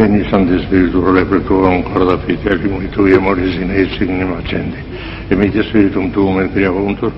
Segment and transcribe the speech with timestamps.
[0.00, 4.78] Meni Santi Spiritu repre Tuum, corda fidelium eh, Tui amoris in eis signum accendi.
[5.28, 7.12] E media Spiritum Tuum et priavuntur.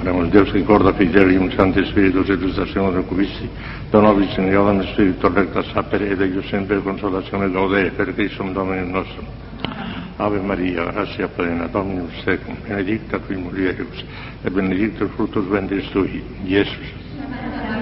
[0.00, 3.50] Oremos Deus in corda fidelium Santi Spiritus et estationum recubisti,
[3.90, 8.92] da nobis in spirito Spiritu recta sapere ed egio sempre consolazione gaudere per Christum Dominum
[8.92, 9.26] nostrum.
[10.16, 14.02] Ave Maria, grazia plena, Dominus tecum, benedicta tui mulieribus,
[14.40, 16.92] e benedictus fructus ventris tui, Iesus.
[17.20, 17.81] Amen.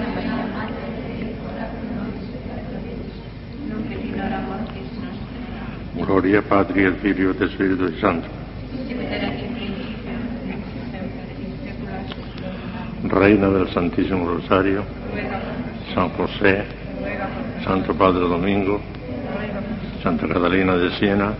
[6.10, 8.26] Gloria Patri et Filio et Spiritus Santo.
[13.04, 14.84] Reina del Santísimo Rosario,
[15.94, 16.64] San José,
[17.62, 18.80] Santo Padre Domingo,
[20.02, 21.32] Santa Catalina de Siena,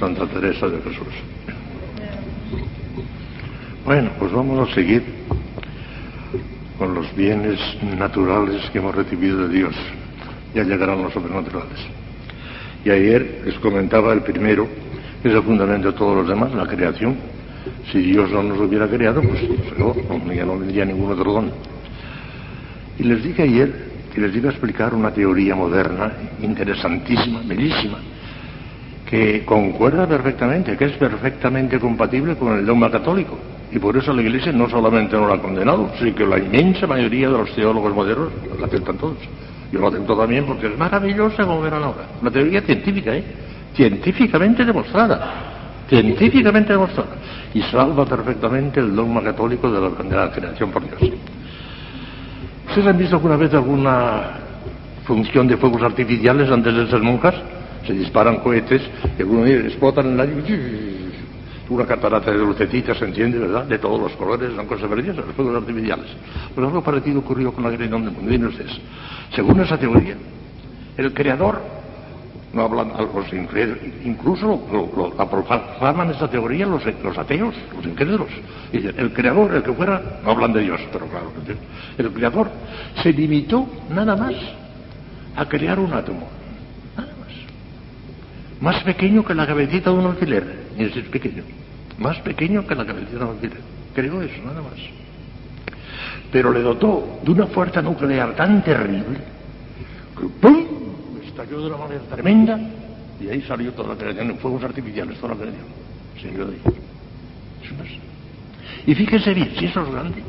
[0.00, 1.14] Santa Teresa de Jesús.
[3.84, 5.04] Bueno, pues vamos a seguir
[6.76, 7.60] con los bienes
[7.96, 9.76] naturales que hemos recibido de Dios.
[10.56, 11.99] Ya llegarán los sobrenaturales.
[12.84, 14.66] Y ayer les comentaba el primero,
[15.22, 17.16] que es el fundamento de todos los demás, la creación.
[17.92, 19.42] Si Dios no nos hubiera creado, pues
[19.78, 19.94] no,
[20.32, 21.50] ya no vendría ningún otro don.
[22.98, 27.98] Y les dije ayer que les iba a explicar una teoría moderna, interesantísima, bellísima,
[29.08, 33.38] que concuerda perfectamente, que es perfectamente compatible con el dogma católico.
[33.72, 36.86] Y por eso la Iglesia no solamente no la ha condenado, sino que la inmensa
[36.86, 39.18] mayoría de los teólogos modernos la aceptan todos.
[39.72, 42.06] Yo lo acepto también porque es maravillosa como verán ahora.
[42.20, 43.24] Una teoría científica, ¿eh?
[43.74, 45.84] Científicamente demostrada.
[45.88, 47.10] Científicamente demostrada.
[47.54, 51.12] Y salva perfectamente el dogma católico de la, de la creación por Dios.
[52.68, 54.22] ¿Ustedes han visto alguna vez alguna
[55.04, 57.34] función de fuegos artificiales antes de ser monjas?
[57.86, 58.82] Se disparan cohetes
[59.18, 60.99] y algunos explotan en el aire.
[61.70, 63.64] Una catarata de lucecitas, entiende, ¿verdad?
[63.64, 66.06] De todos los colores, son cosas maravillosas, los fuegos artificiales.
[66.52, 68.28] Pues algo parecido ocurrió con la creación del mundo.
[68.28, 68.76] Miren ustedes.
[69.34, 70.16] Según esa teoría,
[70.96, 71.62] el creador,
[72.52, 78.28] no hablan los incrédulos, incluso lo, lo, esa teoría los, ateos, los incrédulos.
[78.72, 81.30] Dicen, el creador, el que fuera, no hablan de Dios, pero claro,
[81.96, 82.50] el creador
[83.00, 84.34] se limitó nada más
[85.36, 86.28] a crear un átomo.
[86.96, 87.28] Nada más.
[88.74, 91.44] Más pequeño que la cabecita de un alfiler, y es pequeño.
[92.00, 93.60] Más pequeño que la cabecita de un alfiler.
[93.94, 94.80] Creó eso, nada más
[96.32, 99.18] pero le dotó de una fuerza nuclear tan terrible
[100.18, 100.66] que ¡pum!
[101.26, 102.58] estalló de una manera tremenda
[103.20, 105.66] y ahí salió toda la creación en fuegos artificiales, toda la creación.
[106.20, 106.60] Salió de ahí.
[108.86, 110.22] Y fíjense bien, si eso es grande,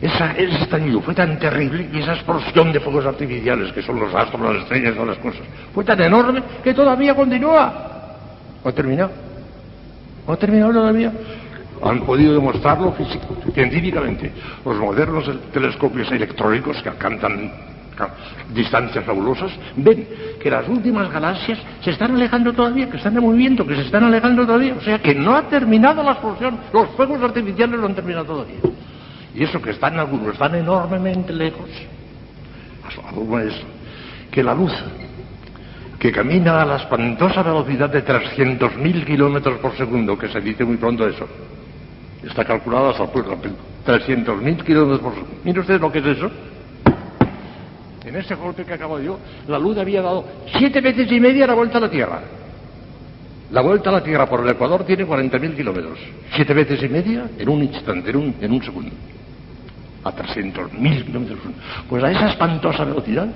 [0.00, 4.14] esa, ese estallido fue tan terrible y esa explosión de fuegos artificiales, que son los
[4.14, 5.42] astros, las estrellas, todas las cosas,
[5.72, 7.72] fue tan enorme que todavía continúa.
[8.62, 9.10] ¿No ha terminado?
[10.26, 11.12] ¿No ha terminado todavía?
[11.82, 12.94] han podido demostrarlo
[13.54, 14.30] científicamente.
[14.64, 17.50] Los modernos telescopios electrónicos que alcanzan
[18.54, 20.06] distancias fabulosas, ven
[20.40, 24.04] que las últimas galaxias se están alejando todavía, que están en movimiento, que se están
[24.04, 24.74] alejando todavía.
[24.74, 28.60] O sea que no ha terminado la explosión, los fuegos artificiales no han terminado todavía.
[29.34, 31.68] Y eso que están algunos, están enormemente lejos.
[33.08, 33.54] Algo es
[34.30, 34.72] que la luz
[36.02, 40.76] que camina a la espantosa velocidad de 300.000 kilómetros por segundo, que se dice muy
[40.76, 41.28] pronto eso,
[42.24, 45.36] Está calculado hasta pues, 300.000 kilómetros por segundo.
[45.44, 46.28] Mire usted lo que es eso.
[48.04, 50.24] En ese golpe que acabo de yo, la luz había dado
[50.58, 52.20] siete veces y media la vuelta a la Tierra.
[53.52, 56.00] La vuelta a la Tierra por el Ecuador tiene 40.000 kilómetros.
[56.34, 58.90] Siete veces y media en un instante, en un, en un segundo.
[60.04, 61.38] A 300.000 kilómetros.
[61.88, 63.28] Pues a esa espantosa velocidad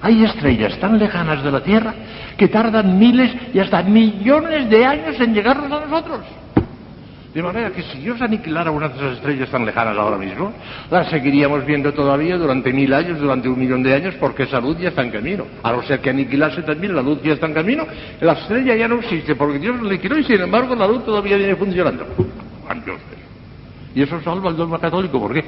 [0.00, 1.94] hay estrellas tan lejanas de la Tierra
[2.36, 6.20] que tardan miles y hasta millones de años en llegarnos a nosotros.
[7.34, 10.52] De manera que si Dios aniquilara una de esas estrellas tan lejanas ahora mismo,
[10.90, 14.78] las seguiríamos viendo todavía durante mil años, durante un millón de años, porque esa luz
[14.78, 15.44] ya está en camino.
[15.62, 17.86] A no ser que aniquilase también, la luz ya está en camino,
[18.20, 21.36] la estrella ya no existe, porque Dios la aniquiló y sin embargo la luz todavía
[21.36, 22.06] viene funcionando.
[22.84, 22.98] Dios
[23.94, 25.20] y eso salva el dogma católico.
[25.20, 25.44] ¿Por qué?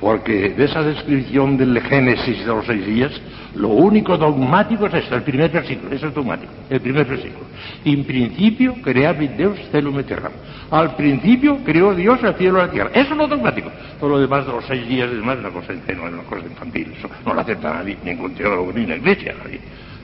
[0.00, 3.12] Porque de esa descripción del Génesis de los seis días,
[3.54, 5.94] lo único dogmático es esto, el primer versículo.
[5.94, 7.44] Eso es dogmático, el primer versículo.
[7.84, 10.32] En principio, creabit Deus celum et terram.
[10.70, 12.90] Al principio creó Dios el cielo y la tierra.
[12.94, 13.70] Eso es lo dogmático.
[14.00, 16.92] Todo lo demás de los seis días es más una cosa ingenua, una cosa infantil.
[16.98, 19.60] Eso no lo acepta nadie, ningún teólogo, ni la iglesia, nadie.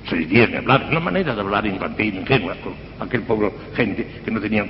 [0.09, 2.75] Seis días de hablar, una manera de hablar infantil, ingenua, con
[3.06, 4.65] aquel pueblo, gente que no tenía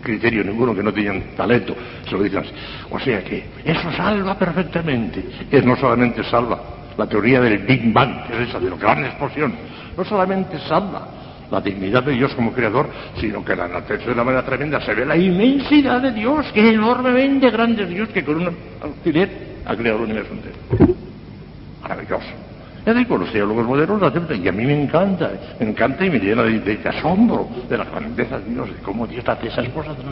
[0.00, 2.50] criterio ninguno, que no tenían talento, se lo dicen así.
[2.90, 5.24] O sea que eso salva perfectamente.
[5.50, 6.60] Es no solamente salva
[6.96, 9.54] la teoría del Big Bang, que es esa, de la gran explosión,
[9.96, 11.08] no solamente salva
[11.50, 12.88] la dignidad de Dios como creador,
[13.20, 16.60] sino que la naturaleza de una manera tremenda se ve la inmensidad de Dios, que
[16.60, 20.96] es enormemente grande Dios que con un alfiler ha creado el universo entero.
[21.82, 22.49] Maravilloso.
[22.86, 26.18] Ya digo, los modernos lo aceptan y a mí me encanta, me encanta y me
[26.18, 30.04] llena de, asombro de la grandeza de Dios, de cómo Dios hace esas cosas de.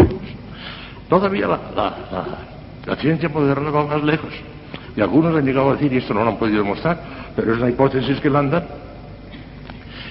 [1.08, 4.32] Todavía la, ciencia moderna va más lejos.
[4.96, 6.98] Y algunos han llegado a decir, y esto no lo han podido demostrar,
[7.34, 8.64] pero es la hipótesis que lanzan,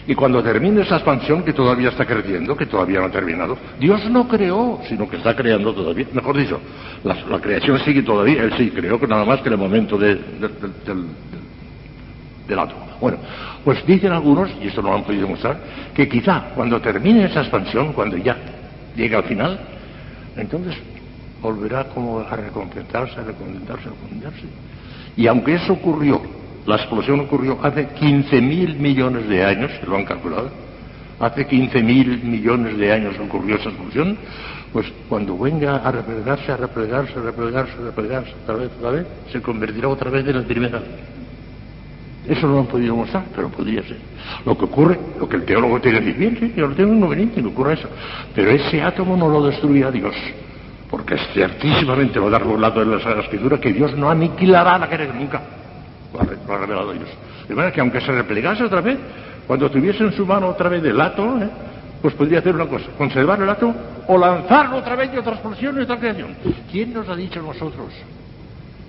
[0.07, 4.09] y cuando termine esa expansión que todavía está creciendo, que todavía no ha terminado, Dios
[4.09, 6.07] no creó, sino que está creando todavía.
[6.13, 6.61] Mejor dicho,
[7.03, 8.43] la, creación sigue todavía.
[8.43, 10.21] Él sí creó que nada más que en el momento del,
[12.47, 12.85] del átomo.
[13.01, 13.17] Bueno,
[13.63, 15.59] pues dicen algunos, y esto no lo han podido demostrar,
[15.93, 18.35] que quizá cuando termine esa expansión, cuando ya
[18.95, 19.59] llegue al final,
[20.35, 20.75] entonces
[21.41, 24.45] volverá como a recompensarse, a recompensarse, a recompensarse.
[25.15, 26.21] Y aunque eso ocurrió
[26.67, 30.49] la explosión ocurrió hace 15.000 millones de años, que lo han calculado.
[31.17, 34.17] Hace 15.000 millones de años ocurrió esa explosión.
[34.73, 39.07] Pues cuando venga a replegarse, a replegarse, a replegarse, a replegarse, otra vez, otra vez,
[39.31, 40.81] se convertirá otra vez en la primera.
[42.27, 43.97] Eso no lo han podido mostrar, pero podría ser.
[44.45, 46.93] Lo que ocurre, lo que el teólogo tiene que decir, bien, sí, yo lo tengo
[46.93, 47.89] inconveniente, que ocurra eso.
[48.35, 50.15] Pero ese átomo no lo destruirá Dios.
[50.89, 55.13] Porque es ciertísimamente lo da lado de la Escritura que Dios no aniquilará la querer
[55.13, 55.41] nunca
[56.13, 57.09] lo ha revelado Dios.
[57.47, 58.97] De manera que aunque se replegase otra vez,
[59.45, 61.49] cuando tuviese en su mano otra vez el átomo, ¿eh?
[62.01, 63.75] pues podría hacer una cosa, conservar el átomo
[64.07, 66.35] o lanzarlo otra vez y otra explosión y otra creación.
[66.71, 67.93] ¿Quién nos ha dicho nosotros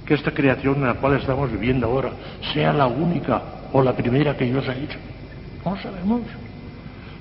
[0.09, 2.09] que esta creación en la cual estamos viviendo ahora
[2.55, 3.43] sea la única
[3.75, 4.99] o la primera que Dios ha hecho?
[5.63, 6.23] No sabemos.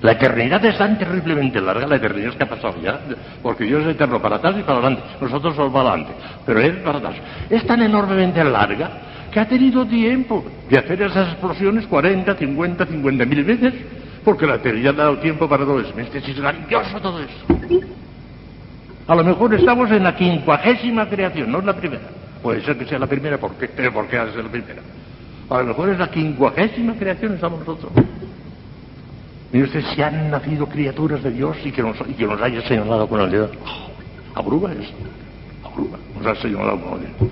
[0.00, 2.98] La eternidad es tan terriblemente larga, la eternidad es que ha pasado ya,
[3.42, 6.12] porque Dios es eterno para atrás y para adelante, nosotros somos para adelante,
[6.46, 7.16] pero Él para atrás.
[7.50, 8.90] Es tan enormemente larga
[9.30, 13.74] que ha tenido tiempo de hacer esas explosiones 40, 50, 50 mil veces,
[14.24, 15.92] porque la eternidad ha dado tiempo para todo eso.
[15.98, 17.82] Este es grandioso todo eso.
[19.06, 22.17] A lo mejor estamos en la quincuagésima creación, no en la primera.
[22.42, 23.68] Puede ser que sea la primera, ¿por qué?
[23.68, 24.82] Pero ¿por qué hace la primera?
[25.50, 27.92] A lo mejor es la quincuagésima creación, estamos nosotros.
[29.52, 32.60] Mire usted, si han nacido criaturas de Dios y que nos, y que nos haya
[32.68, 33.50] señalado con el dedo.
[33.64, 34.70] Oh, abruma.
[35.64, 35.98] Abruma.
[36.16, 37.30] Nos ha señalado con el dedo.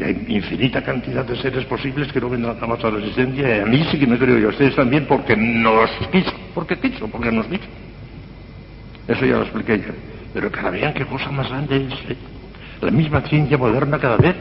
[0.00, 3.58] Y hay infinita cantidad de seres posibles que no vendrán jamás a la existencia.
[3.58, 6.32] Y a mí sí que me creo yo, ustedes también, porque nos quiso.
[6.54, 7.68] Porque quiso, porque nos quiso.
[9.06, 9.92] Eso ya lo expliqué yo.
[10.34, 12.10] Pero cada vean qué cosa más grande es.
[12.10, 12.16] ¿eh?
[12.80, 14.34] La misma ciencia moderna cada vez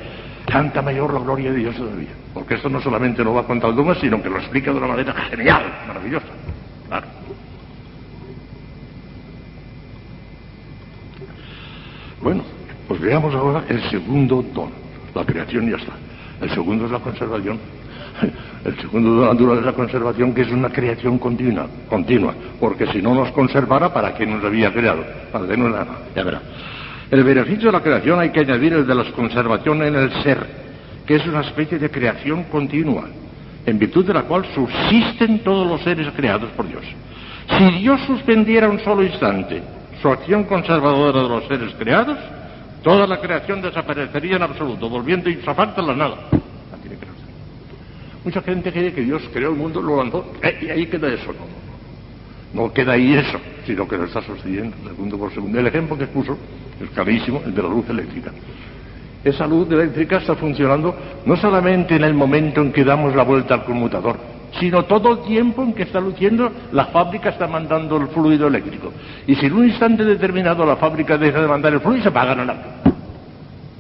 [0.46, 2.10] canta mayor la gloria de Dios todavía.
[2.34, 4.88] Porque esto no solamente no va contra el dogma, sino que lo explica de una
[4.88, 6.28] manera genial, maravillosa.
[6.88, 7.08] Claro.
[12.22, 12.44] Bueno,
[12.88, 14.72] pues veamos ahora el segundo don.
[15.14, 15.94] La creación ya está.
[16.42, 17.60] El segundo es la conservación.
[18.66, 23.16] El segundo natural es la conservación, que es una creación continua, continua, porque si no
[23.16, 25.06] nos conservara, ¿para qué nos había creado?
[25.32, 26.42] Para que no nada, ya verá.
[27.12, 30.46] El beneficio de la creación hay que añadir el de la conservación en el ser,
[31.06, 33.08] que es una especie de creación continua,
[33.66, 36.84] en virtud de la cual subsisten todos los seres creados por Dios.
[37.58, 39.62] Si Dios suspendiera un solo instante
[40.02, 42.18] su acción conservadora de los seres creados,
[42.84, 46.18] Toda la creación desaparecería en absoluto, volviendo y a la nada.
[48.24, 51.34] Mucha gente cree que Dios creó el mundo, lo lanzó, eh, y ahí queda eso.
[52.54, 55.60] No, no queda ahí eso, sino que lo está sosteniendo segundo por segundo.
[55.60, 56.36] El ejemplo que puso
[56.82, 58.32] es clarísimo, el de la luz eléctrica.
[59.24, 63.54] Esa luz eléctrica está funcionando no solamente en el momento en que damos la vuelta
[63.54, 64.18] al conmutador,
[64.60, 68.92] sino todo el tiempo en que está luciendo, la fábrica está mandando el fluido eléctrico.
[69.28, 72.34] Y si en un instante determinado la fábrica deja de mandar el fluido, se apaga
[72.34, 72.89] la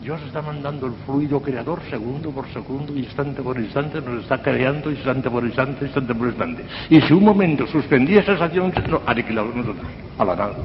[0.02, 4.90] Dios está mandando el fluido creador segundo por segundo, instante por instante, nos está creando
[4.90, 6.64] instante por instante, instante por instante.
[6.90, 9.86] Y si un momento suspendía esa acción, no, aniquilamos nosotros,
[10.18, 10.56] a la nada.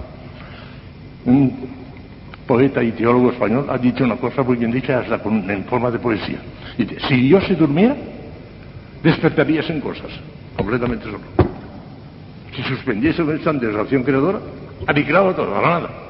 [1.25, 1.69] Un
[2.47, 5.99] poeta y teólogo español ha dicho una cosa muy bien dicha, hasta en forma de
[5.99, 6.39] poesía.
[6.79, 7.97] Dice, si Dios se durmiera,
[9.03, 10.11] despertarías en cosas,
[10.57, 11.21] completamente solo.
[12.55, 14.39] Si suspendiese un instante la acción creadora,
[14.87, 16.04] aniquilaba todo, a la nada.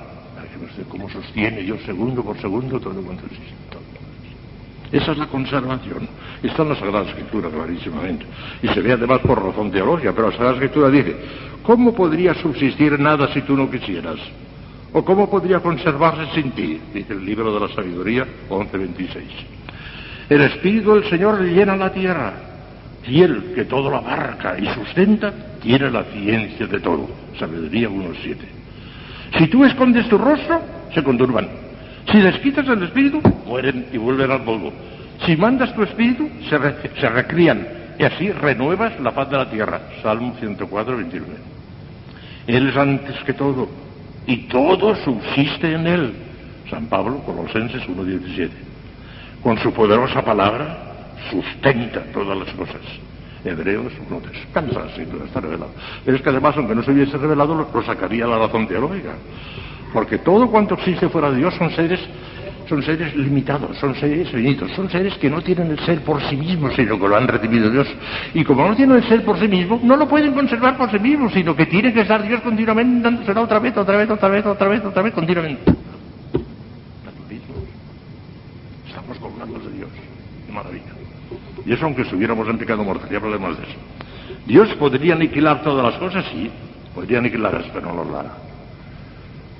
[0.89, 3.55] Cómo sostiene Dios segundo por segundo todo cuanto existe.
[4.93, 6.09] Esa es la conservación.
[6.41, 8.27] Está en la Sagrada Escritura, clarísimamente.
[8.63, 11.17] Y se ve además por razón teológica, pero la Sagrada Escritura dice,
[11.65, 14.19] ¿cómo podría subsistir nada si tú no quisieras?
[14.93, 16.81] ¿O cómo podría conservarse sin ti?
[16.93, 19.17] Dice el libro de la sabiduría 11.26.
[20.29, 22.33] El Espíritu del Señor llena la tierra
[23.05, 27.09] y él, que todo lo abarca y sustenta, tiene la ciencia de todo.
[27.37, 28.64] Sabiduría 1.7.
[29.39, 30.61] Si tú escondes tu rostro,
[30.93, 31.49] se conturban.
[32.11, 34.73] Si les quitas el espíritu, mueren y vuelven al polvo.
[35.25, 37.67] Si mandas tu espíritu, se, recrían.
[37.99, 39.81] Y así renuevas la paz de la tierra.
[40.03, 41.33] Salmo 104, 29.
[42.47, 43.69] Él es antes que todo.
[44.27, 46.15] Y todo subsiste en él.
[46.71, 48.51] San Pablo, Colosenses 1.17.
[49.43, 50.79] Con su poderosa palabra,
[51.31, 52.81] sustenta todas las cosas.
[53.45, 54.35] Hebreos 1.3.
[54.47, 55.71] Está en la escritura, está revelado.
[56.05, 59.15] Pero es que además, aunque no se hubiese revelado, lo sacaría la razón teológica.
[59.93, 62.01] Porque todo cuanto existe fuera de Dios son seres
[62.69, 66.37] son seres limitados, son seres finitos, son seres que no tienen el ser por sí
[66.37, 67.87] mismos, sino que lo han recibido Dios.
[68.33, 70.99] Y como no tienen el ser por sí mismos, no lo pueden conservar por sí
[70.99, 74.47] mismos, sino que tiene que estar Dios continuamente dándosela otra vez, otra vez, otra vez,
[74.47, 75.73] otra vez, otra vez, continuamente.
[78.89, 79.91] Estamos colgando de Dios.
[80.47, 80.94] Qué maravilla.
[81.67, 83.79] Y eso aunque estuviéramos en pecado mortal, ya hablemos de eso.
[84.47, 86.51] Dios podría aniquilar todas las cosas, sí,
[86.95, 88.45] podría aniquilarlas, pero no lo hará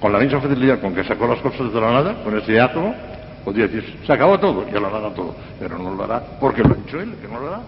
[0.05, 2.95] con la misma facilidad con que sacó las cosas de la nada, con ese átomo,
[3.43, 6.75] podría decir, se acabó todo, ya lo hará todo, pero no lo hará porque lo
[6.75, 7.63] ha dicho él, que no lo hará.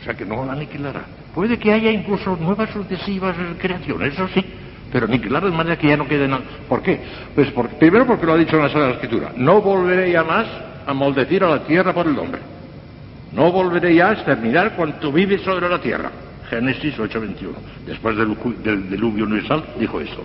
[0.00, 1.02] O sea que no lo aniquilará.
[1.34, 4.44] Puede que haya incluso nuevas sucesivas creaciones, eso sí,
[4.92, 6.44] pero aniquilar de manera que ya no quede nada.
[6.68, 7.00] ¿Por qué?
[7.34, 10.46] Pues primero porque lo ha dicho en la Sagrada Escritura, no volveré ya más
[10.86, 12.40] a maldecir a la tierra por el hombre.
[13.32, 16.10] No volveré a exterminar cuanto vive sobre la tierra.
[16.48, 17.54] Génesis 8:21.
[17.86, 20.24] Después del, diluvio universal dijo eso.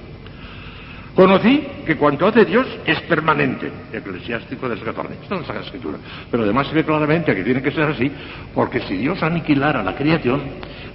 [1.16, 5.14] Conocí que cuanto hace Dios es permanente, eclesiástico del 14.
[5.22, 5.98] Esto es la Escritura.
[6.32, 8.12] Pero además se ve claramente que tiene que ser así,
[8.56, 10.42] porque si Dios aniquilara la creación,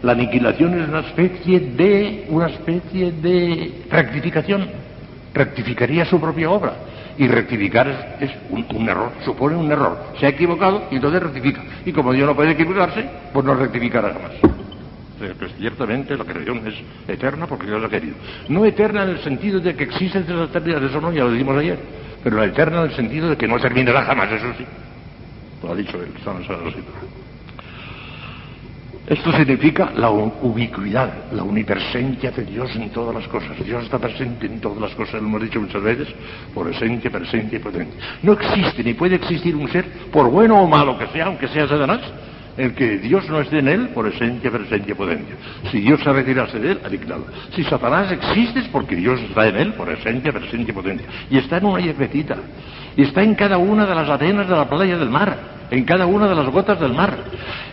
[0.02, 4.68] la aniquilación es una especie de, una especie de rectificación.
[5.32, 6.74] Rectificaría su propia obra.
[7.18, 10.12] Y rectificar es, un, un, error, supone un error.
[10.18, 11.62] Se ha equivocado y entonces rectifica.
[11.84, 14.58] Y como Dios no puede equivocarse, pues no rectificará jamás
[15.38, 16.74] pues ciertamente la creación es
[17.08, 18.14] eterna porque Dios la ha querido.
[18.48, 21.32] No eterna en el sentido de que existe entre las eternidades, eso no, ya lo
[21.32, 21.78] dijimos ayer,
[22.22, 24.64] pero la eterna en el sentido de que no terminará jamás, eso sí.
[25.62, 27.17] Lo ha dicho él, está en
[29.08, 33.56] Esto significa la ubicuidad, la unipresencia de Dios en todas las cosas.
[33.64, 36.08] Dios está presente en todas las cosas, lo hemos dicho muchas veces,
[36.52, 37.98] por esencia, presencia y potencia.
[38.22, 41.66] No existe ni puede existir un ser, por bueno o malo que sea, aunque sea
[41.66, 42.02] Satanás,
[42.58, 45.36] el que Dios no esté en él por esencia, presencia y potencia.
[45.70, 47.24] Si Dios se retirase de él, aniquilado.
[47.54, 51.06] Si Satanás existe es porque Dios está en él por esencia, presencia y potencia.
[51.30, 52.36] Y está en una hierbecita.
[52.96, 55.56] Y está en cada una de las arenas de la playa del mar.
[55.70, 57.16] En cada una de las gotas del mar.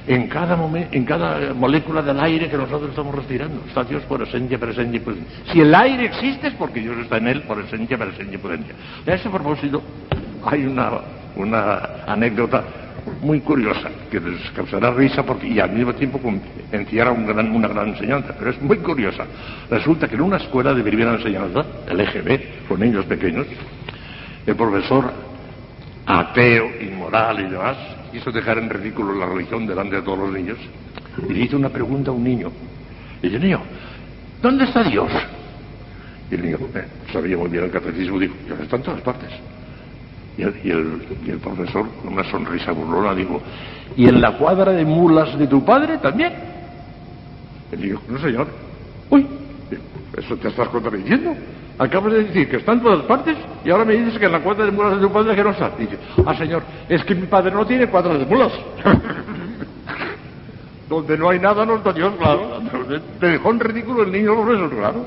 [0.06, 0.56] En cada,
[0.92, 3.64] en cada molécula del aire que nosotros estamos respirando.
[3.68, 5.32] Está Dios por esencia, presencia y potencia.
[5.52, 8.76] Si el aire existe es porque Dios está en él por esencia, presencia y potencia.
[9.08, 9.82] A ese propósito
[10.46, 12.64] hay una anécdota
[13.22, 16.20] muy curiosa, que les causará risa porque, y al mismo tiempo
[16.72, 19.26] encierra un gran, una gran enseñanza, pero es muy curiosa.
[19.70, 23.48] Resulta que en una escuela de primera enseñanza, el EGB, con niños pequeños,
[24.46, 25.12] el profesor
[26.06, 27.78] ateo, inmoral y demás,
[28.12, 30.58] quiso dejar en ridículo la religión delante de todos los niños
[31.28, 32.52] y le hizo una pregunta a un niño.
[33.22, 33.62] Y dice, niño,
[34.42, 35.12] ¿dónde está Dios?
[36.30, 39.30] Y el niño eh, sabía muy bien el catecismo, dijo, Dios está en todas partes.
[40.38, 43.42] Y el, profesor, con una sonrisa burlona, dijo,
[43.96, 46.34] ¿y en la cuadra de mulas de tu padre también?
[47.72, 48.48] Y dijo, no señor.
[49.10, 49.26] Uy,
[50.18, 51.34] eso te estás contradiciendo.
[51.78, 54.40] Acabas de decir que está en todas partes y ahora me dices que en la
[54.40, 55.72] cuadra de mulas de tu padre que no está.
[55.78, 58.52] dice, ah señor, es que mi padre no tiene cuadra de mulas.
[60.90, 62.62] Donde no hay nada no está Dios, claro.
[63.20, 65.06] Te dejó en ridículo el niño profesor, claro.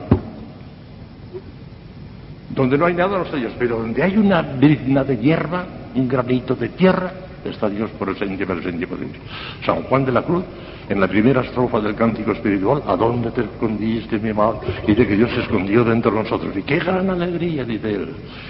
[2.58, 3.52] Donde no hay nada, no está Dios.
[3.56, 7.12] Pero donde hay una brizna de hierba, un granito de tierra,
[7.44, 9.20] está Dios por esencia, presencia y potencia.
[9.64, 10.42] San Juan de la Cruz,
[10.88, 14.60] en la primera estrofa del cántico espiritual, ¿a dónde te escondiste, mi amado?
[14.84, 16.56] Dice que Dios se escondió dentro de nosotros.
[16.56, 18.08] Y qué gran alegría, dice él,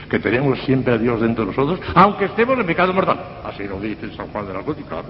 [0.09, 3.21] que tenemos siempre a Dios dentro de nosotros, aunque estemos en pecado mortal.
[3.45, 5.05] Así lo dice San Juan de la Cruz, y claro,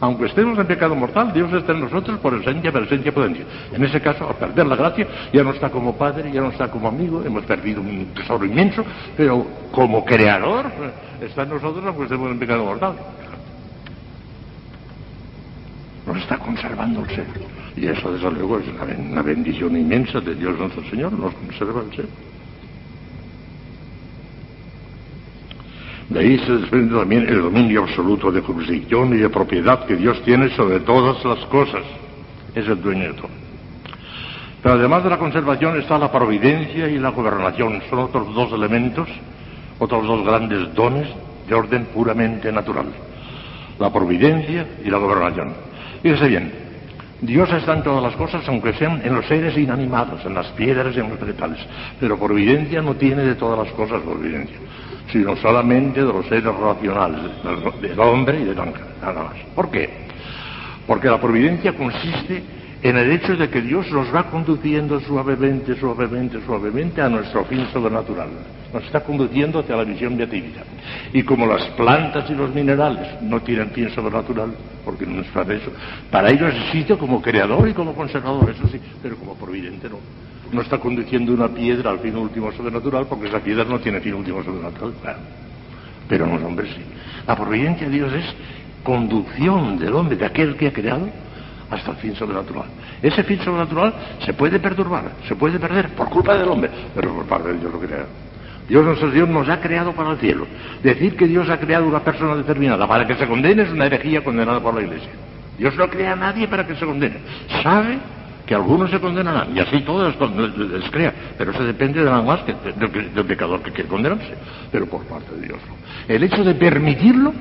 [0.00, 3.44] aunque estemos en pecado mortal, Dios está en nosotros por esencia, presencia, potencia.
[3.72, 6.70] En ese caso, al perder la gracia, ya no está como padre, ya no está
[6.70, 8.84] como amigo, hemos perdido un tesoro inmenso,
[9.16, 10.66] pero como creador
[11.20, 12.94] está en nosotros aunque estemos en pecado mortal.
[16.06, 17.26] Nos está conservando el ser.
[17.76, 18.66] Y eso, desde luego, es
[18.98, 22.06] una bendición inmensa de Dios nuestro Señor, nos conserva el ser.
[26.08, 30.22] De ahí se desprende también el dominio absoluto de jurisdicción y de propiedad que Dios
[30.22, 31.82] tiene sobre todas las cosas.
[32.54, 33.28] Es el dueño de todo.
[34.62, 37.82] Pero además de la conservación está la providencia y la gobernación.
[37.90, 39.06] Son otros dos elementos,
[39.78, 41.08] otros dos grandes dones
[41.46, 42.86] de orden puramente natural.
[43.78, 45.52] La providencia y la gobernación.
[46.02, 46.52] Fíjese bien,
[47.20, 50.96] Dios está en todas las cosas, aunque sean en los seres inanimados, en las piedras
[50.96, 51.58] y en los vegetales.
[52.00, 54.56] Pero providencia no tiene de todas las cosas providencia
[55.10, 57.30] sino solamente de los seres racionales,
[57.80, 59.36] del hombre y del ángel, nada más.
[59.54, 59.88] ¿Por qué?
[60.86, 62.42] Porque la providencia consiste
[62.80, 67.66] en el hecho de que Dios nos va conduciendo suavemente, suavemente, suavemente a nuestro fin
[67.72, 68.28] sobrenatural.
[68.72, 70.62] Nos está conduciendo hacia la visión beatífica.
[71.12, 75.54] Y como las plantas y los minerales no tienen fin sobrenatural, porque no es para
[75.54, 75.72] eso,
[76.10, 79.98] para ellos existe como creador y como conservador, eso sí, pero como providente no.
[80.52, 84.14] No está conduciendo una piedra al fin último sobrenatural, porque esa piedra no tiene fin
[84.14, 84.94] último sobrenatural.
[86.08, 86.82] Pero los hombres sí.
[87.26, 88.24] La providencia de Dios es
[88.82, 91.08] conducción del hombre, de aquel que ha creado,
[91.70, 92.64] hasta el fin sobrenatural.
[93.02, 97.26] Ese fin sobrenatural se puede perturbar, se puede perder por culpa del hombre, pero por
[97.26, 98.06] parte de Dios lo crea.
[98.68, 100.46] Dios Dios nos ha creado para el cielo.
[100.82, 104.22] Decir que Dios ha creado una persona determinada para que se condene es una herejía
[104.22, 105.10] condenada por la Iglesia.
[105.58, 107.16] Dios no crea a nadie para que se condene.
[107.62, 107.98] Sabe
[108.48, 112.40] que algunos se condenarán, y así todos les crea, pero eso depende de nada más
[112.46, 114.34] del, pecador que quiere condenarse,
[114.72, 115.58] pero por parte de Dios.
[116.08, 117.34] El hecho de permitirlo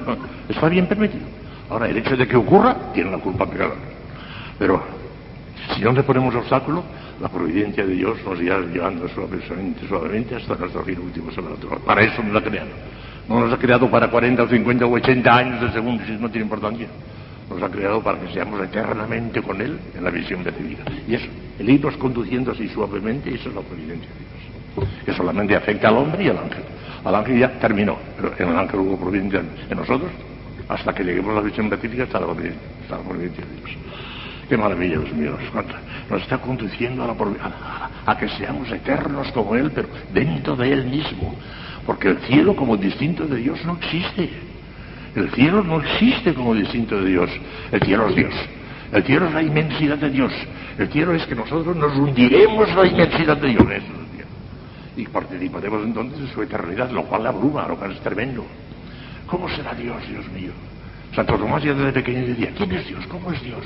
[0.49, 1.23] está bien permitido.
[1.69, 3.77] Ahora, el hecho de que ocurra, tiene la culpa pecador.
[4.59, 4.83] Pero
[5.73, 6.83] si no le ponemos obstáculo,
[7.21, 11.79] la providencia de Dios nos irá llevando suavemente, suavemente hasta nuestro fin último sobrenatural.
[11.85, 12.69] Para eso nos ha creado.
[13.29, 16.29] No nos ha creado para 40 o 50 o 80 años de segundo, si no
[16.29, 16.87] tiene importancia.
[17.49, 20.83] Nos ha creado para que seamos eternamente con Él en la visión de vida.
[21.07, 21.27] Y eso,
[21.59, 24.89] el irnos conduciendo así suavemente, eso es la providencia de Dios.
[25.05, 26.63] Que solamente afecta al hombre y al ángel.
[27.03, 30.11] Al ángel ya terminó, pero en el ángel hubo providencia en nosotros,
[30.67, 33.77] hasta que lleguemos a la visión beatífica está la providencia de Dios.
[34.49, 35.37] Qué maravilla, Dios mío,
[36.09, 41.35] nos está conduciendo a, a, que seamos eternos como Él, pero dentro de Él mismo.
[41.85, 44.29] Porque el cielo como distinto de Dios no existe.
[45.17, 47.31] El cielo no existe como distinto de Dios.
[47.71, 48.33] El cielo es Dios.
[48.91, 50.31] El cielo es la inmensidad de Dios.
[50.77, 53.65] El cielo es que nosotros nos hundiremos la inmensidad de Dios.
[54.95, 58.45] Y participaremos entonces de su eternidad, lo cual la abruma, lo cual es tremendo.
[59.25, 60.51] ¿Cómo será Dios, Dios mío?
[61.15, 63.07] Santo Tomás ya desde pequeño decía, ¿quién es Dios?
[63.07, 63.63] ¿Cómo es Dios?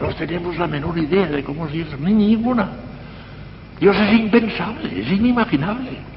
[0.00, 2.70] No tenemos la menor idea de cómo es Dios, ni ninguna.
[3.80, 6.13] Dios es impensable, es inimaginable.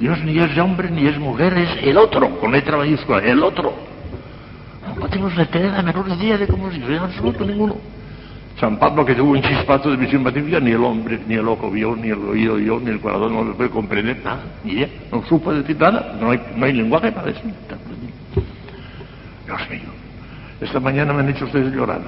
[0.00, 3.72] Dios ni es hombre ni es mujer, es el otro, con letra mayúscula, el otro.
[4.98, 7.76] No tenemos la menor idea de cómo Dios, en absoluto ninguno.
[8.58, 11.70] San Pablo, que tuvo un chispato de visión pacífica, ni el hombre, ni el ojo
[11.70, 14.88] vio, ni el oído vio, ni el corazón no lo puede comprender, nada, ni idea,
[15.12, 17.54] no supo decir nada, no hay, no hay lenguaje para decir.
[19.46, 19.90] Dios mío,
[20.60, 22.00] esta mañana me han hecho ustedes llorar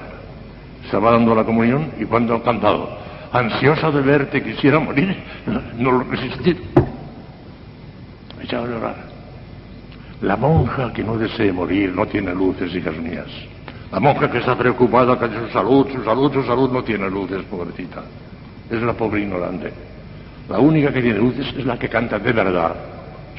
[0.85, 2.87] estaba dando la comunión y cuando ha cantado,
[3.31, 5.15] ansiosa de verte quisiera morir,
[5.77, 6.55] no, lo resistí.
[8.53, 8.95] A llorar.
[10.21, 13.27] La monja que no desee morir no tiene luces, hijas mías.
[13.91, 17.43] La monja que está preocupada con su salud, su salud, su salud no tiene luces,
[17.49, 18.03] pobrecita.
[18.69, 19.73] Es la pobre ignorante.
[20.49, 22.75] La única que tiene luces es la que canta de verdad,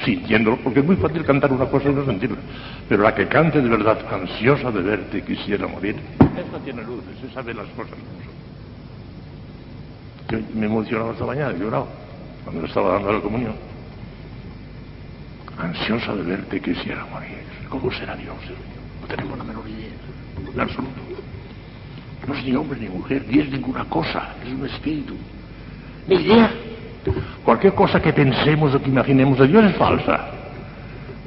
[0.04, 2.38] sintiéndolo, porque es muy fácil cantar una cosa y no sentirla.
[2.88, 5.96] Pero la que cante de verdad, ansiosa de verte, quisiera morir,
[6.36, 7.96] esta tiene luces, esa sabe las cosas
[10.28, 11.86] Yo me emocionaba esta mañana, he llorado,
[12.42, 13.73] cuando le estaba dando la comunión.
[15.58, 17.38] Ansiosa de verte, quisiera morir.
[17.68, 18.36] ¿Cómo será Dios?
[19.00, 21.00] No tenemos la menor idea, en absoluto.
[22.26, 25.14] No es ni hombre ni mujer, ni es ninguna cosa, es un espíritu.
[26.08, 26.50] Ni idea.
[27.44, 30.30] Cualquier cosa que pensemos o que imaginemos de Dios es falsa.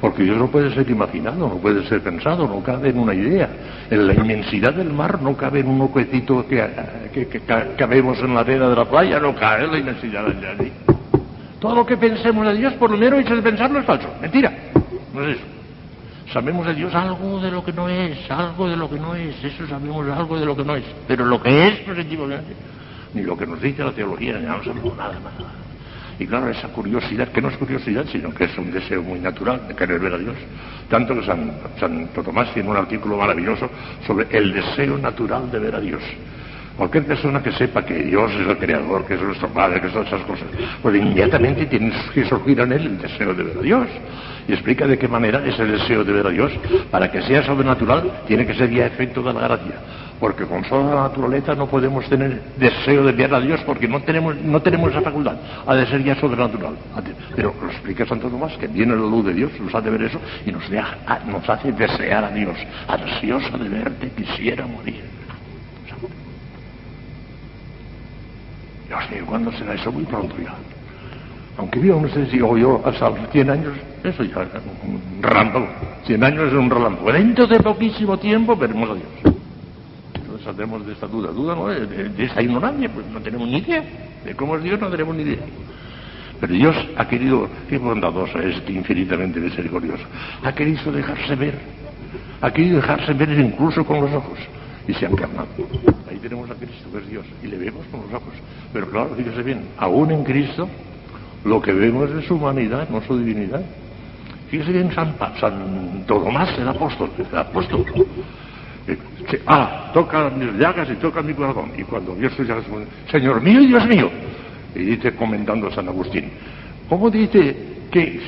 [0.00, 3.48] Porque Dios no puede ser imaginado, no puede ser pensado, no cabe en una idea.
[3.90, 6.64] En la inmensidad del mar no cabe en un huequecito que,
[7.12, 7.40] que,
[7.76, 10.87] cabemos en la arena de la playa, no cabe en la inmensidad del mar.
[11.60, 14.08] Todo lo que pensemos de Dios, por lo menos hecho de pensarlo, es falso.
[14.20, 14.52] Mentira.
[15.12, 15.44] No es eso.
[16.32, 19.42] Sabemos de Dios algo de lo que no es, algo de lo que no es.
[19.42, 20.84] Eso sabemos algo de lo que no es.
[21.06, 22.30] Pero lo que es, no sentimos
[23.14, 25.32] ni lo que nos dice la teología, ni no sabemos nada más.
[26.18, 29.66] Y claro, esa curiosidad, que no es curiosidad, sino que es un deseo muy natural
[29.68, 30.36] de querer ver a Dios.
[30.90, 33.70] Tanto que San, Santo Tomás tiene un artículo maravilloso
[34.06, 36.02] sobre el deseo natural de ver a Dios.
[36.78, 40.06] Cualquier persona que sepa que Dios es el creador, que es nuestro Padre, que son
[40.06, 40.46] esas cosas,
[40.80, 43.88] pues inmediatamente tiene que surgir en él el deseo de ver a Dios.
[44.46, 46.52] Y explica de qué manera ese deseo de ver a Dios,
[46.92, 49.74] para que sea sobrenatural, tiene que ser ya efecto de la gracia
[50.20, 54.00] porque con toda la naturaleza no podemos tener deseo de ver a Dios porque no
[54.02, 55.36] tenemos, no tenemos esa facultad,
[55.66, 56.74] ha de ser ya sobrenatural.
[57.36, 60.20] Pero lo explica Santo Tomás, que viene la luz de Dios, nos hace ver eso
[60.44, 60.64] y nos,
[61.26, 62.56] nos hace desear a Dios,
[62.88, 65.17] ansiosa de verte, quisiera morir.
[69.10, 69.90] Mío, ¿cuándo será eso?
[69.90, 70.54] Muy pronto ya.
[71.56, 73.72] Aunque viva no sé si yo hasta los 100 años,
[74.04, 74.48] eso ya es
[74.84, 75.68] un relámpago.
[76.04, 77.12] 100 años es un relámpago.
[77.12, 79.38] Dentro de poquísimo tiempo veremos a Dios
[80.48, 81.30] saldremos de esta duda.
[81.30, 83.84] Duda no, de, de, esta ignorancia, pues no tenemos ni idea.
[84.24, 85.40] De cómo es Dios no tenemos ni idea.
[86.40, 90.04] Pero Dios ha querido, qué bondadoso es, infinitamente misericordioso,
[90.42, 91.58] ha querido dejarse ver,
[92.40, 94.38] ha querido dejarse ver incluso con los ojos.
[94.88, 95.48] Y se ha encarnado.
[96.10, 98.32] Ahí tenemos a Cristo, que es Dios, y le vemos con los ojos.
[98.72, 100.68] Pero claro, fíjese bien, aún en Cristo
[101.44, 103.62] lo que vemos es su humanidad, no su divinidad.
[104.50, 107.84] Fíjese bien San, Santo Tomás, el apóstol, el apóstol.
[108.88, 108.98] Eh,
[109.46, 111.70] ah, toca mis llagas y toca mi corazón.
[111.76, 112.64] Y cuando vio sus llagas,
[113.10, 114.10] Señor mío y Dios mío.
[114.74, 116.30] Y dice comentando San Agustín,
[116.88, 118.20] ¿cómo dice que,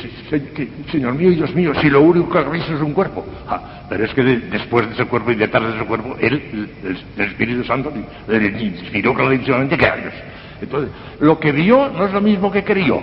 [0.90, 3.24] Señor mío y Dios mío, si lo único que habéis es un cuerpo.
[3.48, 6.68] Ah, pero es que después de ese cuerpo y detrás de ese cuerpo, él,
[7.16, 7.92] el, Espíritu Santo,
[8.28, 10.14] le inspiró clarísimamente que Dios.
[10.62, 13.00] Entonces, lo que vio no es lo mismo que creyó.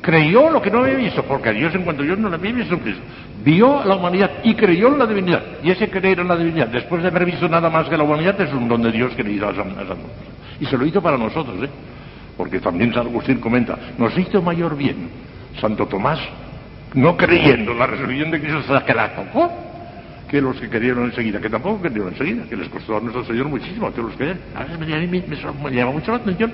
[0.00, 2.36] Creyó lo que no había visto, porque a Dios en cuanto a Dios no le
[2.36, 3.02] había visto Cristo.
[3.42, 5.42] Vio la humanidad y creyó en la divinidad.
[5.62, 8.38] Y ese creer en la divinidad, después de haber visto nada más que la humanidad,
[8.40, 9.74] es un don de Dios que le hizo a San,
[10.60, 11.70] Y se lo hizo para nosotros, ¿eh?
[12.36, 15.23] Porque también San Agustín comenta, nos hizo mayor bien
[15.60, 16.18] Santo Tomás,
[16.94, 19.50] no creyendo en la resurrección de Cristo hasta que la tocó,
[20.28, 23.48] que los que creyeron enseguida, que tampoco creyeron enseguida, que les costó a nuestro Señor
[23.48, 26.52] muchísimo, todos los que A mí me, me, llama mucho la atención.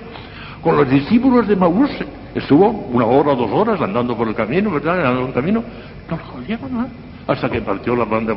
[0.62, 1.90] Con los discípulos de Maús
[2.34, 4.98] estuvo una hora o dos horas andando por el camino, ¿verdad?
[4.98, 5.64] Andando por el camino,
[6.10, 6.88] no lo jodíamos nada,
[7.26, 8.34] hasta que partió la banda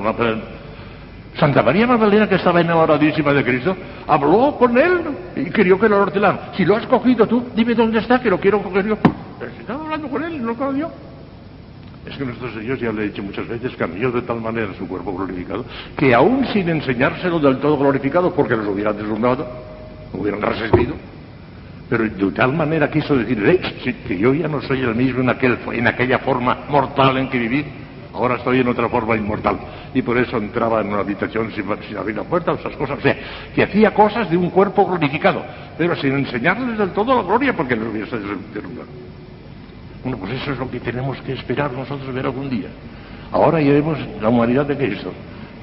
[1.38, 3.76] Santa María Magdalena, que estaba enamoradísima de Cristo,
[4.08, 5.02] habló con él
[5.36, 6.52] y quería que lo ordenaran.
[6.56, 8.98] Si lo has cogido tú, dime dónde está, que lo quiero coger yo.
[9.40, 9.83] Pero no
[10.44, 10.90] lo cogió.
[12.06, 14.88] Es que nuestro Señor, ya le he dicho muchas veces, cambió de tal manera su
[14.88, 19.48] cuerpo glorificado, que aún sin enseñárselo del todo glorificado, porque los hubieran deslumbrado,
[20.12, 20.96] hubieran resistido,
[21.90, 23.62] pero de tal manera quiso decir,
[24.06, 27.40] que yo ya no soy el mismo en, aquel, en aquella forma mortal en que
[27.40, 27.66] viví,
[28.14, 29.60] ahora estoy en otra forma inmortal.
[29.94, 31.66] Y por eso entraba en una habitación sin,
[31.98, 32.98] abrir la puerta, esas cosas.
[32.98, 33.18] O sea,
[33.56, 35.44] que hacía cosas de un cuerpo glorificado,
[35.78, 39.03] pero sin enseñarles del todo la gloria porque les hubiese lugar.
[40.04, 42.68] Bueno, pues eso es lo que tenemos que esperar nosotros ver algún día.
[43.32, 45.14] Ahora ya vemos la humanidad de Cristo,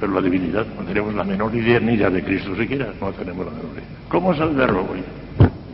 [0.00, 3.44] pero la divinidad no tenemos la menor idea ni idea de Cristo siquiera, no tenemos
[3.46, 3.84] la menor idea.
[4.08, 4.88] ¿Cómo es el verbo?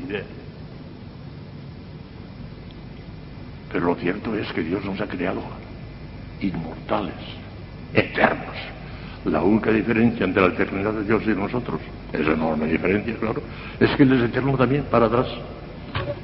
[0.07, 0.23] Idea.
[3.73, 5.43] Pero lo cierto es que Dios nos ha creado
[6.41, 7.15] inmortales,
[7.95, 8.57] eternos.
[9.25, 11.81] La única diferencia entre la eternidad de Dios y nosotros,
[12.13, 13.43] esa enorme diferencia, claro,
[13.79, 15.29] es que Él es eterno también para atrás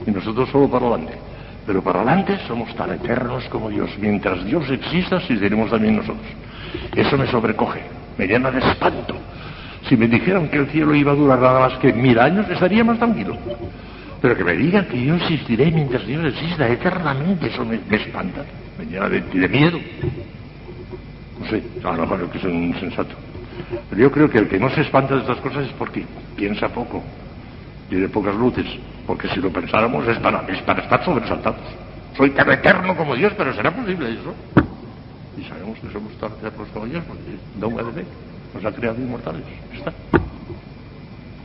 [0.06, 1.31] y nosotros solo para adelante.
[1.66, 3.90] Pero para adelante somos tan eternos como Dios.
[3.98, 6.26] Mientras Dios exista, si seremos también nosotros.
[6.94, 7.82] Eso me sobrecoge,
[8.18, 9.16] me llena de espanto.
[9.88, 12.84] Si me dijeran que el cielo iba a durar nada más que mil años, estaría
[12.84, 13.36] más tranquilo.
[14.20, 18.44] Pero que me digan que yo existiré mientras Dios exista eternamente, eso me, espanta,
[18.78, 19.78] me llena de, miedo.
[21.40, 23.14] No sé, a lo mejor que es un insensato.
[23.90, 26.04] Pero yo creo que el que no se espanta de estas cosas es porque
[26.36, 27.02] piensa poco,
[27.88, 28.66] tiene pocas luces,
[29.06, 31.60] porque si lo pensáramos es para, es para estar sobresaltados.
[32.16, 34.34] Soy tan eterno como Dios, pero ¿será posible eso?
[35.36, 37.22] Y sabemos que somos tan eternos como Dios, porque
[37.56, 38.04] don de
[38.54, 39.42] nos ha creado inmortales.
[39.72, 39.92] Está.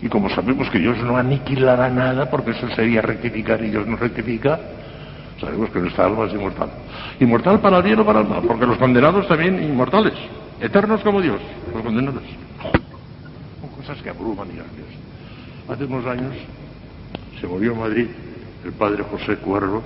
[0.01, 3.95] Y como sabemos que Dios no aniquilará nada, porque eso sería rectificar y Dios no
[3.95, 4.59] rectifica,
[5.39, 6.69] sabemos que nuestra alma es inmortal.
[7.19, 10.13] Inmortal para el bien o para el mal, porque los condenados también inmortales,
[10.59, 11.39] eternos como Dios,
[11.73, 12.23] los condenados.
[13.61, 14.67] Son cosas que abruman, Dios.
[15.69, 16.33] Hace unos años
[17.39, 18.07] se murió en Madrid
[18.65, 19.83] el padre José Cuervo,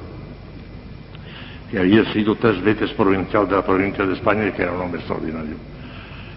[1.69, 4.81] que había sido tres veces provincial de la provincia de España y que era un
[4.81, 5.55] hombre extraordinario.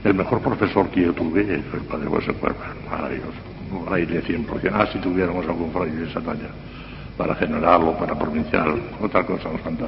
[0.04, 2.58] El mejor profesor que yo tuve fue el padre José Cuervo,
[2.90, 6.48] maravilloso un fraile 100%, ah, si tuviéramos algún fraile de esa talla,
[7.16, 9.86] para generarlo, para provincial, otra cosa nos falta.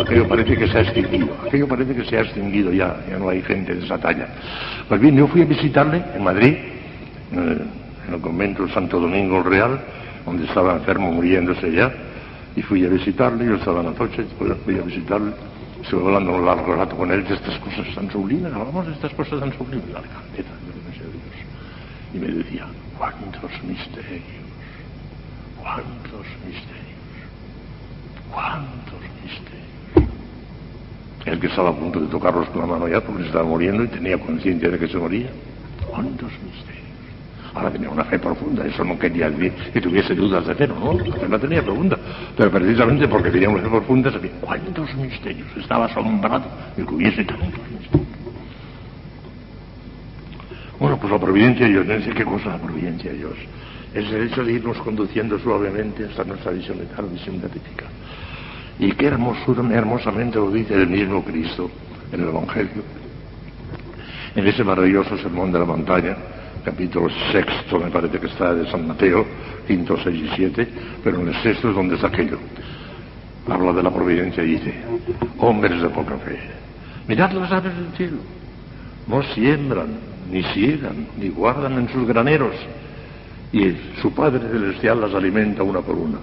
[0.00, 3.28] aquello parece que se ha extinguido, aquello parece que se ha extinguido ya, ya no
[3.28, 4.28] hay gente de esa talla.
[4.88, 6.56] Pues bien, yo fui a visitarle en Madrid,
[7.32, 7.68] en
[8.12, 9.80] el, convento Santo Domingo el Real,
[10.24, 11.92] donde estaba enfermo muriéndose ya,
[12.56, 14.24] y fui a visitarle, yo estaba en la noche,
[14.64, 15.32] fui a visitarle,
[15.82, 19.12] estuve hablando un largo rato con él de estas cosas tan sublimes, hablamos de estas
[19.14, 20.46] cosas tan sublimes, la Dios.
[22.14, 24.22] Y me decía, cuántos misterios,
[25.60, 26.94] cuántos misterios,
[28.30, 30.10] cuántos misterios.
[31.24, 33.82] El que estaba a punto de tocarlos con la mano ya porque se estaba muriendo
[33.82, 35.30] y tenía conciencia de que se moría.
[35.88, 36.84] Cuántos misterios.
[37.54, 40.92] Ahora tenía una fe profunda, eso no quería decir que tuviese dudas de fe, no,
[40.92, 41.96] no, la tenía profunda.
[42.36, 45.46] Pero precisamente porque tenía una fe profunda sabía cuántos misterios.
[45.56, 46.44] Estaba asombrado
[46.76, 48.04] de que hubiese tantos misterios.
[50.80, 53.34] Bueno, pues la providencia de Dios, no qué cosa la providencia de Dios.
[53.94, 57.86] Es el hecho de irnos conduciendo suavemente hasta nuestra visión eterna, visión beatífica.
[58.80, 61.70] Y qué hermosura, hermosamente lo dice el mismo Cristo
[62.12, 62.82] en el Evangelio.
[64.34, 66.16] En ese maravilloso sermón de la montaña,
[66.64, 69.26] capítulo sexto, me parece que está de San Mateo,
[69.66, 70.66] quinto, seis y siete,
[71.02, 72.38] pero en el sexto es donde está aquello.
[73.48, 74.74] Habla de la providencia y dice,
[75.38, 76.38] hombres de poca fe,
[77.06, 78.16] mirad las aves del cielo,
[79.06, 79.88] no siembran,
[80.30, 82.54] ni siegan, ni guardan en sus graneros,
[83.52, 86.18] y su Padre Celestial las alimenta una por una.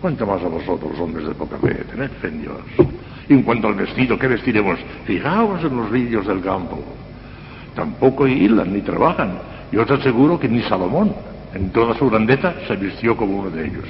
[0.00, 1.74] ¿Cuánto más a vosotros, hombres de poca fe?
[1.90, 2.56] Tened fe en Dios.
[3.28, 4.78] Y en cuanto al vestido, ¿qué vestiremos?
[5.04, 6.82] Fijaos en los ríos del campo.
[7.74, 9.38] Tampoco hilan ni trabajan.
[9.72, 11.14] Yo os aseguro que ni Salomón,
[11.54, 13.84] en toda su grandeza, se vistió como uno de ellos.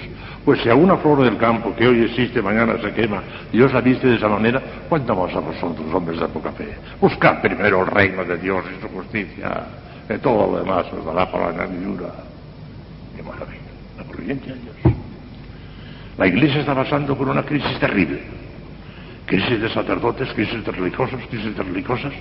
[0.44, 3.80] Pues si a una flor del campo que hoy existe, mañana se quema, Dios la
[3.80, 6.74] viste de esa manera, ¿cuánto más a vosotros, hombres de poca fe?
[7.00, 9.66] Buscad primero el reino de Dios y su justicia,
[10.08, 12.08] que todo lo demás os dará para la añadidura.
[13.16, 13.60] Qué maravilla,
[13.98, 14.76] la providencia de Dios.
[16.16, 18.20] La iglesia está pasando por una crisis terrible.
[19.26, 22.12] Crisis de sacerdotes, crisis de religiosos, crisis de religiosas,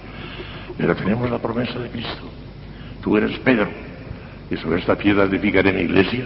[0.78, 2.30] pero tenemos la promesa de Cristo.
[3.02, 3.68] Tú eres Pedro,
[4.50, 6.26] y sobre esta piedra edificaré mi iglesia,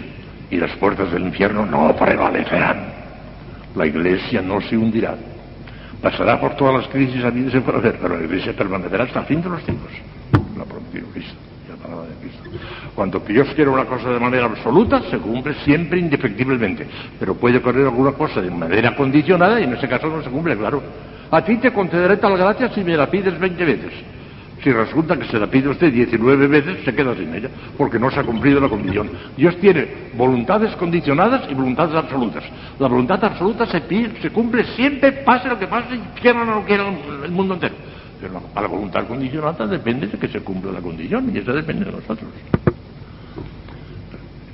[0.50, 2.92] y las puertas del infierno no prevalecerán.
[3.74, 5.14] La iglesia no se hundirá.
[6.00, 9.26] Pasará por todas las crisis habidas y por haber, pero la iglesia permanecerá hasta el
[9.26, 9.90] fin de los tiempos.
[10.56, 11.34] La prometió Cristo,
[11.68, 12.42] la palabra de Cristo.
[12.94, 16.86] Cuando Dios quiere una cosa de manera absoluta, se cumple siempre indefectiblemente.
[17.18, 20.56] Pero puede ocurrir alguna cosa de manera condicionada y en ese caso no se cumple,
[20.56, 20.82] claro.
[21.30, 23.92] A ti te concederé tal gracia si me la pides 20 veces.
[24.64, 28.10] Si resulta que se la pide usted 19 veces, se queda sin ella, porque no
[28.10, 29.10] se ha cumplido la condición.
[29.36, 32.42] Dios tiene voluntades condicionadas y voluntades absolutas.
[32.78, 33.82] La voluntad absoluta se,
[34.22, 37.74] se cumple siempre, pase lo que pase, quieran o no quieran el mundo entero.
[38.18, 41.84] Pero a la voluntad condicionada depende de que se cumpla la condición, y eso depende
[41.84, 42.30] de nosotros.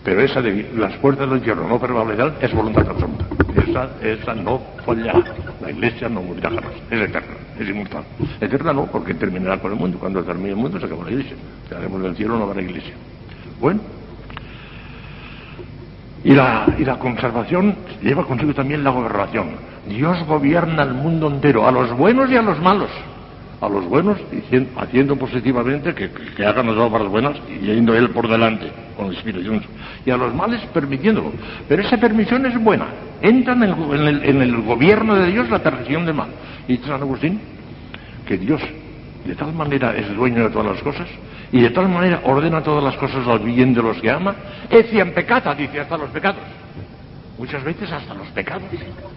[0.04, 3.26] Pero esa de las puertas del infierno no prevalecerán es voluntad absoluta.
[3.54, 5.22] Esa, esa no fallará.
[5.60, 6.72] La iglesia no morirá jamás.
[6.90, 8.04] Es eterna, es inmortal.
[8.40, 9.98] Eterna no, porque terminará con el mundo.
[9.98, 11.36] Cuando termine el mundo se acabó la iglesia.
[11.68, 12.94] Quedaremos del cielo, no habrá iglesia.
[13.60, 13.80] Bueno.
[16.24, 19.48] Y la, y la conservación lleva consigo también la gobernación.
[19.86, 22.90] Dios gobierna el mundo entero, a los buenos y a los malos
[23.60, 24.18] a los buenos
[24.76, 26.10] haciendo positivamente que,
[26.44, 29.60] hagan las obras buenas y yendo él por delante con el Espíritu
[30.04, 31.32] Y a los males permitiéndolo.
[31.68, 32.86] Pero esa permisión es buena.
[33.20, 36.30] Entra en el, en el, gobierno de Dios la permisión de mal.
[36.66, 37.40] Y dice San Agustín
[38.26, 38.62] que Dios
[39.24, 41.08] de tal manera es dueño de todas las cosas
[41.52, 44.34] y de tal manera ordena todas las cosas al bien de los que ama,
[44.70, 46.40] ecian pecata, dice hasta los pecados
[47.40, 48.68] muchas veces hasta los pecados.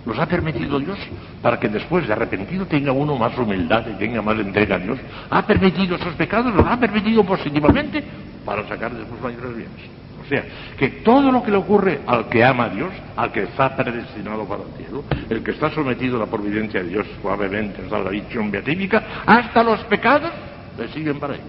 [0.06, 0.98] Los ha permitido Dios
[1.42, 4.98] para que después de arrepentido tenga uno más humildad y tenga más entrega a Dios.
[5.30, 8.02] Ha permitido esos pecados, los ha permitido positivamente
[8.46, 9.82] para sacar después mayores bienes.
[10.24, 10.42] O sea,
[10.78, 14.46] que todo lo que le ocurre al que ama a Dios, al que está predestinado
[14.46, 18.10] para el cielo, el que está sometido a la providencia de Dios suavemente, a la
[18.10, 20.32] visión beatífica, hasta los pecados
[20.80, 21.42] le siguen para él.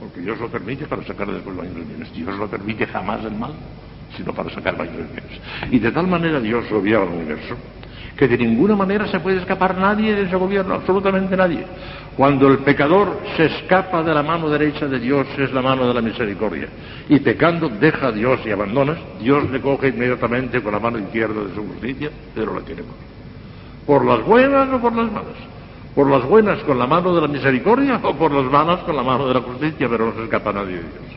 [0.00, 2.12] Porque Dios lo permite para sacar después mayores bienes.
[2.12, 3.52] Dios lo permite jamás el mal
[4.16, 5.06] sino para sacar mayores.
[5.70, 7.56] Y de tal manera Dios gobierna el universo
[8.20, 11.64] que de ninguna manera se puede escapar nadie de ese gobierno, absolutamente nadie.
[12.18, 15.94] Cuando el pecador se escapa de la mano derecha de Dios es la mano de
[15.94, 16.68] la misericordia.
[17.08, 21.44] Y pecando deja a Dios y abandonas, Dios le coge inmediatamente con la mano izquierda
[21.44, 22.82] de su justicia, pero la tiene
[23.86, 25.36] Por las buenas o por las malas.
[25.94, 29.02] Por las buenas con la mano de la misericordia o por las malas con la
[29.02, 31.10] mano de la justicia, pero no se escapa nadie de Dios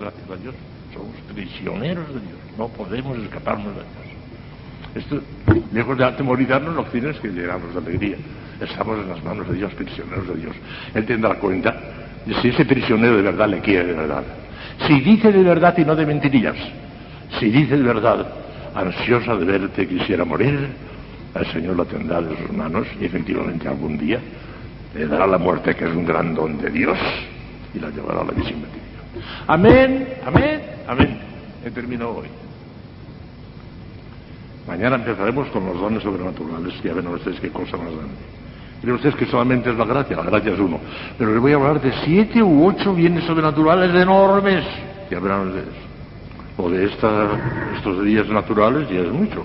[0.00, 0.54] gracias a Dios,
[0.92, 4.16] somos prisioneros de Dios, no podemos escaparnos de Dios.
[4.96, 5.20] Esto,
[5.72, 8.16] lejos de atemorizarnos, lo que tiene es que llegamos de alegría.
[8.60, 10.56] Estamos en las manos de Dios, prisioneros de Dios.
[10.94, 11.76] Él tendrá cuenta
[12.24, 14.24] de si ese prisionero de verdad le quiere de verdad.
[14.86, 16.56] Si dice de verdad y no de mentirillas,
[17.38, 18.26] si dice de verdad,
[18.74, 20.68] ansiosa de verte quisiera morir,
[21.34, 24.18] el Señor la tendrá de sus manos y efectivamente algún día
[24.94, 26.98] le dará la muerte, que es un gran don de Dios,
[27.74, 28.60] y la llevará a la visión
[29.46, 31.18] Amén, amén, amén.
[31.64, 32.28] He terminado hoy.
[34.66, 38.14] Mañana empezaremos con los dones sobrenaturales, ya ven ustedes qué cosa más grande.
[38.80, 40.80] Creen ustedes que solamente es la gracia, la gracia es uno.
[41.16, 44.64] Pero les voy a hablar de siete u ocho bienes sobrenaturales enormes,
[45.10, 45.74] ya verán ustedes.
[46.56, 49.44] O de estos días naturales ya es mucho,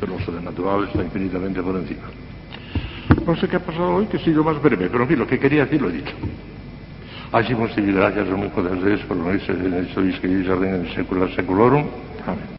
[0.00, 2.02] pero lo sobrenatural está infinitamente por encima.
[3.26, 5.26] No sé qué ha pasado hoy, que he sido más breve, pero en fin, lo
[5.26, 6.14] que quería decir lo he dicho.
[7.32, 10.28] Hacemos gracias a un poder de Dios por lo que se ha hecho y que
[10.28, 11.84] en el secular seculorum.
[12.26, 12.53] Amén.